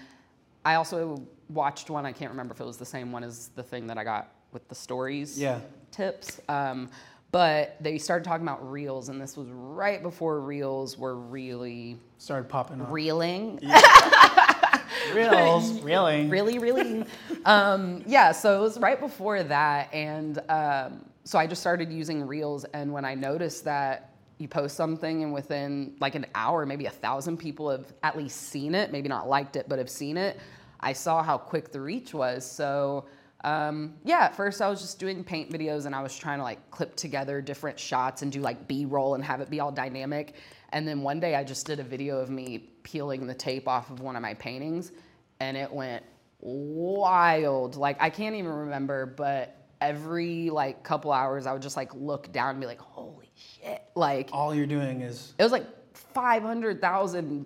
[0.65, 2.07] I also watched one.
[2.07, 4.33] I can't remember if it was the same one as the thing that I got
[4.53, 5.39] with the stories.
[5.39, 5.61] Yeah.
[5.91, 6.41] Tips.
[6.49, 6.89] Um,
[7.33, 12.49] but they started talking about reels, and this was right before reels were really started
[12.49, 12.93] popping up.
[12.93, 13.59] Reeling.
[13.63, 13.81] Yeah.
[15.15, 16.29] Reels, reeling.
[16.31, 17.05] really, really.
[17.45, 22.25] um, yeah, so it was right before that, and um, so I just started using
[22.25, 26.87] Reels, and when I noticed that you post something and within like an hour, maybe
[26.87, 30.17] a thousand people have at least seen it, maybe not liked it, but have seen
[30.17, 30.39] it.
[30.81, 32.45] I saw how quick the reach was.
[32.49, 33.07] So
[33.45, 36.45] um, yeah, at first I was just doing paint videos and I was trying to
[36.45, 39.73] like clip together different shots and do like B roll and have it be all
[39.73, 40.35] dynamic.
[40.71, 43.91] And then one day I just did a video of me peeling the tape off
[43.91, 44.93] of one of my paintings
[45.41, 46.05] and it went
[46.41, 47.77] wild.
[47.77, 52.33] Like I can't even remember, but every like couple hours I would just like look
[52.33, 53.83] down and be like, holy shit.
[53.97, 57.45] Like All you're doing is it was like 500,000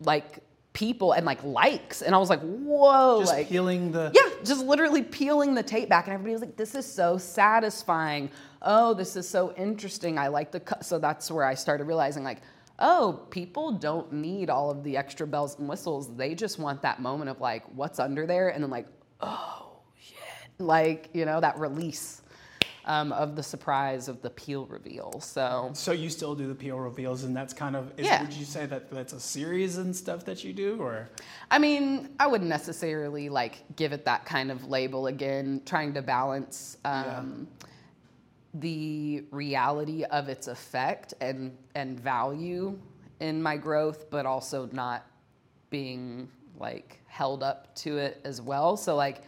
[0.00, 0.40] like
[0.72, 4.12] people and like likes and I was like, whoa, just like peeling the.
[4.14, 8.30] yeah, just literally peeling the tape back, and everybody was like, "This is so satisfying.
[8.62, 10.18] Oh, this is so interesting.
[10.18, 12.38] I like the cut." So that's where I started realizing, like,
[12.78, 16.14] oh, people don't need all of the extra bells and whistles.
[16.16, 18.86] They just want that moment of like, what's under there, and then like,
[19.20, 20.16] oh shit,
[20.58, 22.22] like you know that release
[22.84, 25.20] um, of the surprise of the peel reveal.
[25.20, 27.92] So So you still do the peel reveals, and that's kind of.
[27.98, 28.22] Is, Yeah.
[28.22, 31.08] Would you say that that's a series and stuff that you do, or?
[31.50, 36.02] I mean, I wouldn't necessarily like give it that kind of label again, trying to
[36.02, 37.46] balance um,
[38.54, 42.78] the reality of its effect and and value
[43.20, 45.06] in my growth, but also not
[45.68, 48.76] being like held up to it as well.
[48.76, 49.22] So like,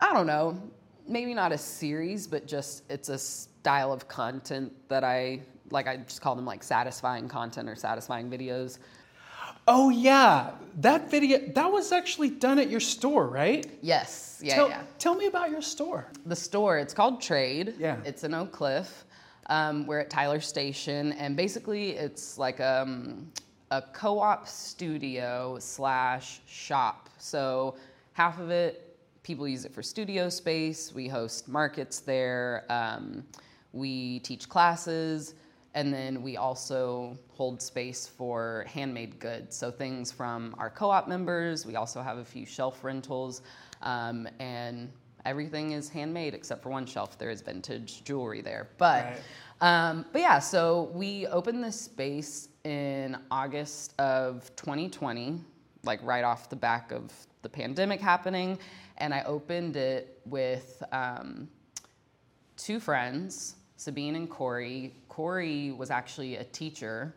[0.00, 0.60] I don't know,
[1.08, 5.86] maybe not a series, but just it's a style of content that I like.
[5.86, 8.78] I just call them like satisfying content or satisfying videos.
[9.68, 13.66] Oh yeah, that video that was actually done at your store, right?
[13.80, 14.82] Yes, yeah, tell, yeah.
[14.98, 16.08] tell me about your store.
[16.26, 16.78] the store.
[16.78, 17.74] It's called Trade.
[17.78, 17.98] Yeah.
[18.04, 19.04] It's in Oak Cliff.
[19.46, 23.30] Um, we're at Tyler Station, and basically it's like um,
[23.70, 27.08] a co-op studio slash shop.
[27.18, 27.76] So
[28.14, 28.91] half of it,
[29.22, 30.92] people use it for studio space.
[30.92, 32.64] We host markets there.
[32.68, 33.24] Um,
[33.72, 35.34] we teach classes.
[35.74, 39.56] And then we also hold space for handmade goods.
[39.56, 41.64] So things from our co op members.
[41.64, 43.40] We also have a few shelf rentals.
[43.80, 44.90] Um, and
[45.24, 47.16] everything is handmade except for one shelf.
[47.16, 48.68] There is vintage jewelry there.
[48.76, 49.04] But,
[49.62, 49.88] Right.
[49.88, 55.40] um, but yeah, so we opened this space in August of 2020,
[55.84, 57.10] like right off the back of
[57.42, 58.58] the pandemic happening.
[58.98, 60.82] And I opened it with.
[60.92, 61.48] Um,
[62.62, 64.94] two friends, Sabine and Corey.
[65.08, 67.14] Corey was actually a teacher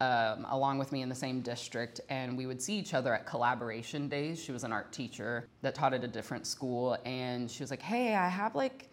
[0.00, 3.24] um, along with me in the same district, and we would see each other at
[3.24, 4.42] collaboration days.
[4.42, 7.82] She was an art teacher that taught at a different school, and she was like,
[7.82, 8.90] Hey, I have like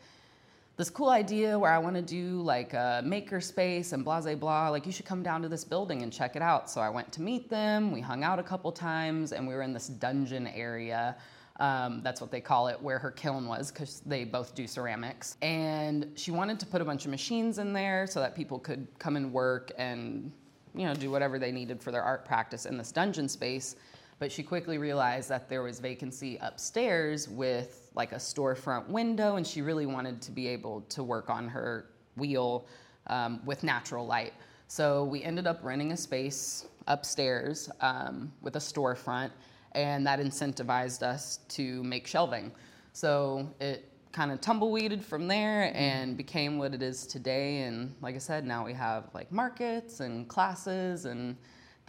[0.79, 4.35] this cool idea where I want to do like a maker space and blah, blah,
[4.35, 4.69] blah.
[4.69, 6.69] Like, you should come down to this building and check it out.
[6.69, 7.91] So I went to meet them.
[7.91, 11.17] We hung out a couple times, and we were in this dungeon area.
[11.59, 15.35] Um, that's what they call it, where her kiln was, because they both do ceramics.
[15.41, 18.87] And she wanted to put a bunch of machines in there so that people could
[18.99, 20.31] come and work and,
[20.73, 23.75] you know, do whatever they needed for their art practice in this dungeon space.
[24.19, 29.47] But she quickly realized that there was vacancy upstairs with like a storefront window, and
[29.47, 31.85] she really wanted to be able to work on her
[32.17, 32.67] wheel
[33.07, 34.33] um, with natural light.
[34.67, 39.31] So we ended up renting a space upstairs um, with a storefront,
[39.71, 42.51] and that incentivized us to make shelving.
[42.91, 47.61] So it kind of tumbleweeded from there and became what it is today.
[47.61, 51.37] And like I said, now we have like markets and classes and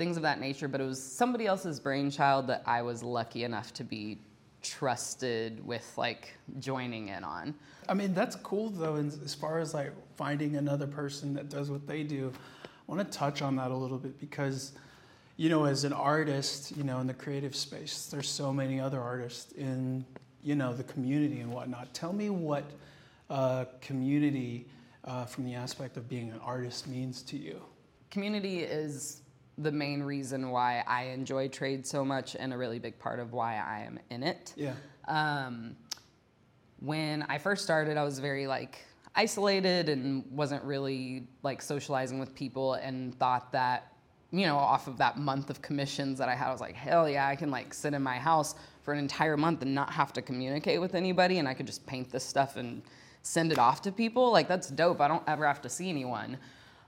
[0.00, 0.66] things of that nature.
[0.66, 4.18] But it was somebody else's brainchild that I was lucky enough to be
[4.62, 7.54] trusted with like joining in on.
[7.88, 11.86] I mean, that's cool though, as far as like finding another person that does what
[11.86, 12.32] they do.
[12.64, 14.72] I want to touch on that a little bit because,
[15.36, 19.00] you know, as an artist, you know, in the creative space, there's so many other
[19.00, 20.04] artists in,
[20.42, 21.92] you know, the community and whatnot.
[21.94, 22.64] Tell me what
[23.28, 24.66] uh, community,
[25.04, 27.60] uh, from the aspect of being an artist, means to you.
[28.10, 29.22] community is
[29.62, 33.32] the main reason why I enjoy trade so much and a really big part of
[33.32, 34.54] why I am in it.
[34.56, 34.74] Yeah.
[35.08, 35.76] Um,
[36.78, 38.78] when I first started, I was very like
[39.14, 43.92] isolated and wasn't really like socializing with people and thought that,
[44.30, 47.08] you know, off of that month of commissions that I had, I was like, hell
[47.08, 50.12] yeah, I can like sit in my house for an entire month and not have
[50.14, 52.82] to communicate with anybody and I could just paint this stuff and
[53.22, 54.32] send it off to people.
[54.32, 55.00] Like that's dope.
[55.00, 56.38] I don't ever have to see anyone.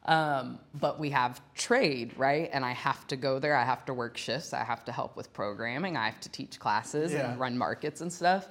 [0.04, 2.50] Um, but we have trade, right?
[2.52, 3.54] And I have to go there.
[3.56, 4.52] I have to work shifts.
[4.52, 5.96] I have to help with programming.
[5.96, 7.30] I have to teach classes Yeah.
[7.30, 8.48] and run markets and stuff.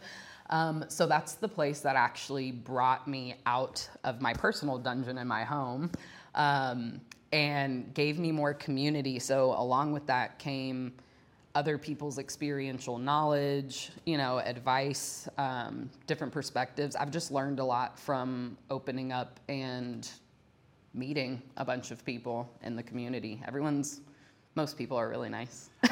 [0.49, 5.27] Um, so that's the place that actually brought me out of my personal dungeon in
[5.27, 5.91] my home
[6.35, 7.01] um,
[7.33, 9.19] and gave me more community.
[9.19, 10.93] So along with that came
[11.53, 16.95] other people's experiential knowledge, you know, advice, um, different perspectives.
[16.95, 20.09] I've just learned a lot from opening up and
[20.93, 23.41] meeting a bunch of people in the community.
[23.47, 24.01] Everyone's,
[24.55, 25.69] most people are really nice.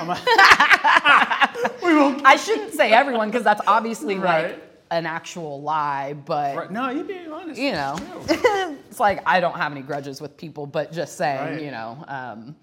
[1.01, 4.49] I shouldn't say everyone because that's obviously Right.
[4.51, 6.71] like an actual lie, but Right.
[6.71, 7.59] No, you being honest.
[7.59, 7.95] you know,
[8.27, 8.41] It's
[8.89, 11.61] it's like I don't have any grudges with people, but just saying, Right.
[11.61, 12.55] you know, um,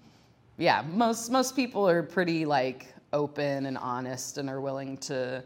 [0.57, 5.43] yeah, most most people are pretty like open and honest and are willing to,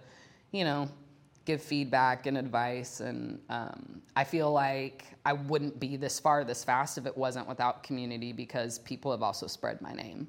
[0.51, 0.89] you know,
[1.45, 2.99] give feedback and advice.
[2.99, 7.47] And um, I feel like I wouldn't be this far this fast if it wasn't
[7.47, 10.27] without community because people have also spread my name.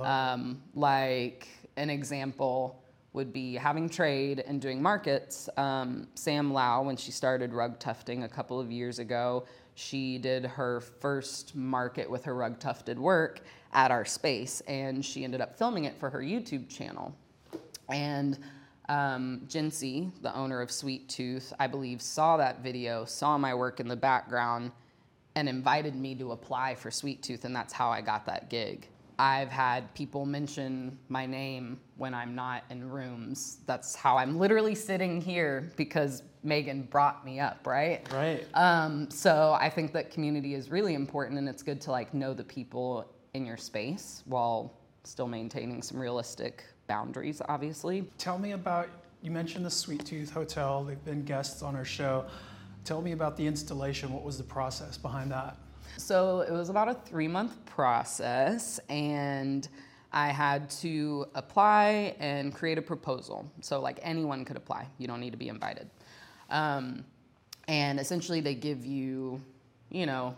[0.00, 5.48] Um, like an example would be having trade and doing markets.
[5.56, 10.44] Um, Sam Lau, when she started rug tufting a couple of years ago, she did
[10.44, 13.40] her first market with her rug tufted work
[13.72, 17.14] at our space, and she ended up filming it for her YouTube channel.
[17.88, 18.38] And
[18.88, 23.80] um, Jencey, the owner of Sweet Tooth, I believe, saw that video, saw my work
[23.80, 24.72] in the background,
[25.34, 28.88] and invited me to apply for Sweet Tooth, and that's how I got that gig.
[29.18, 33.58] I've had people mention my name when I'm not in rooms.
[33.66, 38.06] That's how I'm literally sitting here because Megan brought me up, right?
[38.12, 38.46] Right.
[38.54, 42.34] Um, so I think that community is really important, and it's good to like know
[42.34, 48.06] the people in your space while still maintaining some realistic boundaries, obviously.
[48.18, 48.88] Tell me about,
[49.22, 50.84] you mentioned the Sweet Tooth Hotel.
[50.84, 52.24] They've been guests on our show.
[52.84, 54.12] Tell me about the installation.
[54.12, 55.56] What was the process behind that?
[55.96, 59.68] So it was about a three month process, and
[60.12, 63.50] I had to apply and create a proposal.
[63.60, 65.90] So, like anyone could apply, you don't need to be invited.
[66.50, 67.04] Um,
[67.66, 69.40] and essentially, they give you,
[69.90, 70.36] you know,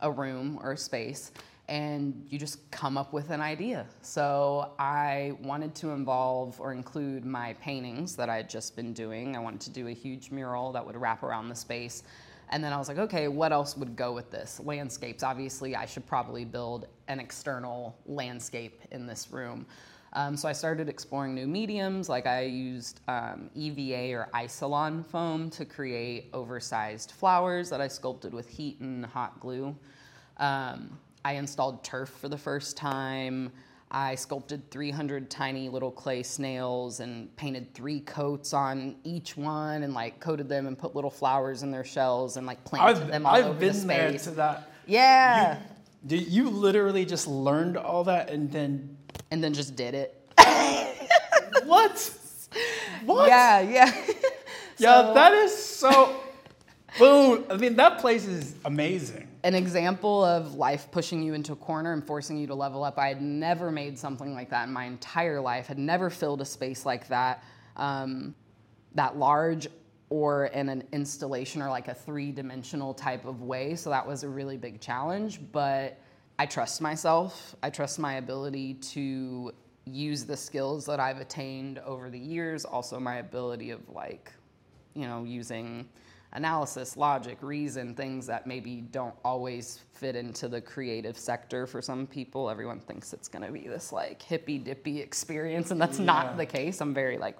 [0.00, 1.32] a room or a space
[1.68, 3.86] and you just come up with an idea.
[4.02, 9.34] So I wanted to involve or include my paintings that I had just been doing.
[9.34, 12.02] I wanted to do a huge mural that would wrap around the space.
[12.50, 14.60] And then I was like, okay, what else would go with this?
[14.62, 15.22] Landscapes.
[15.22, 19.64] Obviously, I should probably build an external landscape in this room.
[20.12, 25.50] Um, so I started exploring new mediums, like I used um, EVA or Isolon foam
[25.50, 29.74] to create oversized flowers that I sculpted with heat and hot glue.
[30.36, 33.50] Um, I installed turf for the first time.
[33.90, 39.94] I sculpted 300 tiny little clay snails and painted three coats on each one and
[39.94, 43.34] like coated them and put little flowers in their shells and like planted them all
[43.34, 44.70] I've over been the there to that.
[44.86, 45.60] yeah.
[46.06, 48.96] Do you literally just learned all that and then
[49.30, 50.20] and then just did it.
[51.64, 52.10] what?
[53.06, 53.28] What?
[53.28, 53.92] Yeah, yeah.
[54.76, 56.20] Yeah, So- that is so.
[56.98, 57.44] Boom.
[57.50, 59.28] I mean, that place is amazing.
[59.44, 62.98] An example of life pushing you into a corner and forcing you to level up.
[62.98, 65.66] I had never made something like that in my entire life.
[65.66, 67.44] Had never filled a space like that,
[67.76, 68.34] um,
[68.94, 69.68] that large,
[70.08, 73.74] or in an installation or like a three-dimensional type of way.
[73.74, 75.40] So that was a really big challenge.
[75.52, 75.98] But
[76.38, 77.54] I trust myself.
[77.62, 79.52] I trust my ability to
[79.84, 82.64] use the skills that I've attained over the years.
[82.64, 84.32] Also, my ability of like,
[84.94, 85.86] you know, using
[86.34, 92.06] analysis, logic, reason, things that maybe don't always fit into the creative sector for some
[92.06, 92.50] people.
[92.50, 96.06] Everyone thinks it's going to be this like hippy dippy experience, and that's Yeah.
[96.06, 96.80] not the case.
[96.80, 97.36] I'm very like,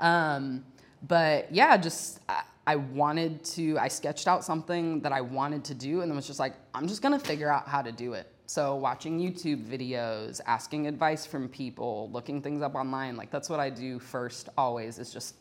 [0.00, 0.64] um,
[1.06, 3.78] but yeah, just I, I wanted to.
[3.78, 6.88] I sketched out something that I wanted to do, and then was just like, I'm
[6.88, 8.26] just going to figure out how to do it.
[8.46, 13.60] So watching YouTube videos, asking advice from people, looking things up online, like that's what
[13.60, 15.34] I do first always is just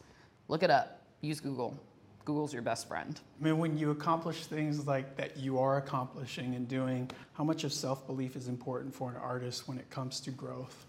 [0.50, 1.80] look it up, use Google.
[2.28, 3.18] Google's your best friend.
[3.40, 7.64] I mean, when you accomplish things like that you are accomplishing and doing, how much
[7.64, 10.86] of self belief is important for an artist when it comes to growth?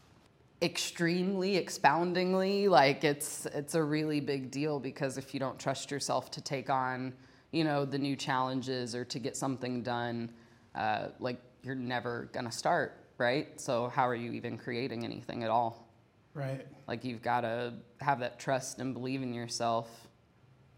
[0.62, 6.29] Extremely expoundingly, like it's it's a really big deal because if you don't trust yourself
[6.33, 7.14] to take on,
[7.53, 10.33] you know, the new challenges or to get something done,
[10.74, 13.61] uh, like you're never gonna start, right?
[13.61, 15.88] So how are you even creating anything at all?
[16.35, 16.66] Right.
[16.88, 20.07] Like you've got to have that trust and believe in yourself.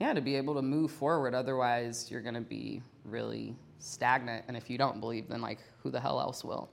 [0.01, 1.35] Yeah, to be able to move forward.
[1.35, 4.47] Otherwise, you're going to be really stagnant.
[4.49, 6.71] And if you don't believe, then like who the hell else will?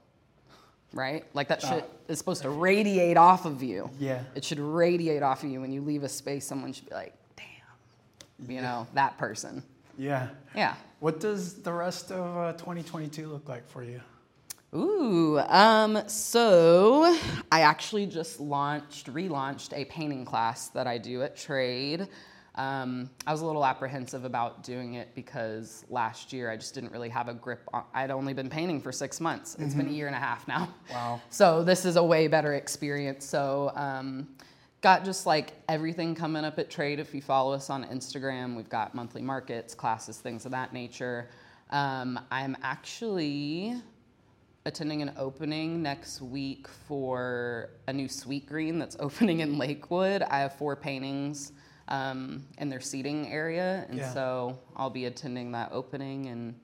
[0.94, 1.24] Right?
[1.34, 3.90] Like that shit is supposed to radiate off of you.
[3.98, 4.22] Yeah.
[4.34, 6.46] It should radiate off of you when you leave a space.
[6.46, 9.62] Someone should be like, damn, you know, that person.
[9.98, 10.28] Yeah.
[10.56, 10.74] Yeah.
[11.00, 14.00] What does the rest of uh, 2022 look like for you?
[14.74, 17.16] Ooh, um, so
[17.50, 22.08] I actually just launched, relaunched a painting class that I do at Trade.
[22.58, 26.90] Um, I was a little apprehensive about doing it because last year I just didn't
[26.90, 27.60] really have a grip.
[27.72, 29.54] On, I'd only been painting for six months.
[29.54, 29.78] It's mm-hmm.
[29.78, 30.74] been a year and a half now.
[30.90, 31.22] Wow.
[31.30, 33.24] So this is a way better experience.
[33.24, 34.28] So um,
[34.80, 36.98] got just like everything coming up at Trade.
[36.98, 41.28] If you follow us on Instagram, we've got monthly markets, classes, things of that nature.
[41.70, 43.80] Um, I'm actually
[44.66, 50.22] attending an opening next week for a new Sweetgreen that's opening in Lakewood.
[50.22, 51.52] I have four paintings
[51.88, 54.12] um, in their seating area, and yeah.
[54.12, 56.54] so I'll be attending that opening and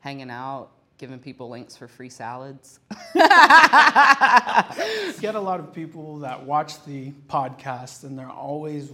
[0.00, 2.80] hanging out, giving people links for free salads.
[3.14, 3.24] Get
[5.34, 8.90] a lot of people that watch the podcast, and they're always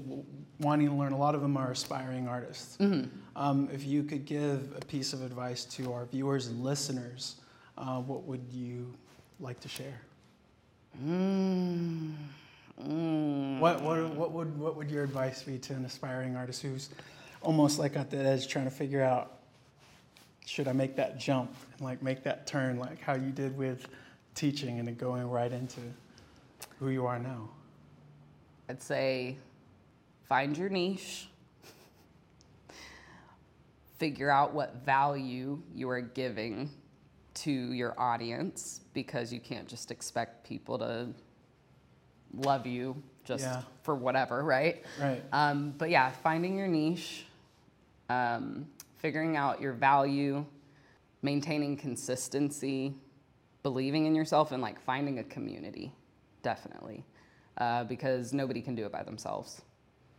[0.61, 1.13] wanting to learn.
[1.13, 2.77] A lot of them are aspiring artists.
[2.79, 3.09] Mm-hmm.
[3.37, 7.37] Um, if you could give a piece of advice to our viewers and listeners,
[7.77, 8.95] uh, what would you
[9.41, 10.01] like to share?
[11.05, 12.15] Mm.
[12.79, 13.59] Mm.
[13.59, 16.91] What, what, what, would, what would your advice be to an aspiring artist who's
[17.43, 19.39] almost like at the edge trying to figure out
[20.47, 23.87] should I make that jump and like make that turn like how you did with
[24.35, 25.81] teaching and going right into
[26.79, 27.49] who you are now?
[28.69, 29.37] I'd say
[30.25, 31.29] find your niche,
[33.99, 36.71] figure out what value you are giving
[37.35, 41.09] to your audience because you can't just expect people to
[42.35, 43.63] love you just yeah.
[43.83, 44.83] for whatever, right?
[45.01, 45.23] Right.
[45.33, 47.27] Um, but yeah, finding your niche,
[48.09, 48.67] um,
[48.99, 50.45] figuring out your value,
[51.23, 52.95] maintaining consistency,
[53.63, 55.93] believing in yourself, and like finding a community,
[56.43, 57.05] definitely,
[57.59, 59.63] uh, because nobody can do it by themselves.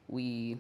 [0.07, 0.57] We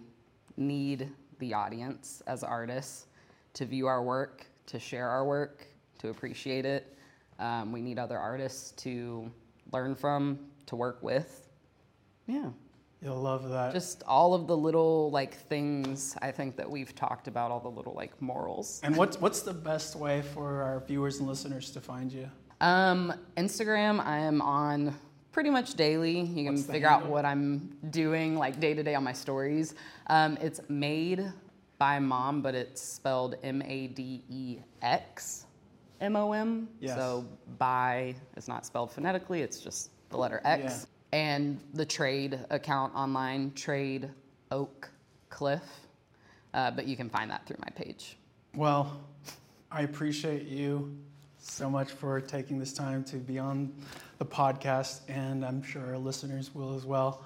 [0.57, 3.07] need the audience as artists
[3.53, 5.65] to view our work, to share our work,
[5.99, 6.97] to appreciate it.
[7.39, 9.31] Um, we need other artists to
[9.71, 11.49] learn from, to work with.
[12.27, 12.49] Yeah.
[13.01, 13.73] You'll love that.
[13.73, 17.69] Just all of the little like things I think that we've talked about, all the
[17.69, 18.79] little like morals.
[18.83, 22.29] And what's what's the best way for our viewers and listeners to find you?
[22.59, 24.95] Um, Instagram, I am on
[25.31, 26.21] pretty much daily.
[26.21, 29.73] You can figure out what I'm doing like day to day on my stories.
[30.05, 31.25] Um, it's made
[31.79, 35.47] by mom, but it's spelled M A D E X
[36.01, 36.67] M O M.
[36.85, 37.25] So
[37.57, 39.41] by is not spelled phonetically.
[39.41, 40.63] It's just the letter X.
[40.63, 44.09] Yeah and the trade account online, Trade
[44.51, 44.89] Oak
[45.29, 45.63] Cliff.
[46.53, 48.17] Uh, but you can find that through my page.
[48.55, 49.01] Well,
[49.71, 50.97] I appreciate you
[51.37, 53.73] so much for taking this time to be on
[54.19, 57.23] the podcast, and I'm sure our listeners will as well.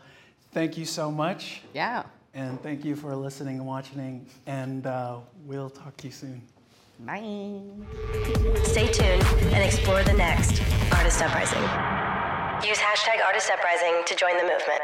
[0.52, 1.62] Thank you so much.
[1.74, 2.04] Yeah.
[2.34, 6.42] And thank you for listening and watching, and uh, we'll talk to you soon.
[7.00, 7.62] Bye.
[8.64, 9.24] Stay tuned
[9.54, 10.62] and explore the next
[10.94, 11.62] Artist Uprising.
[12.68, 14.82] Use hashtag Artist Uprising to join the movement.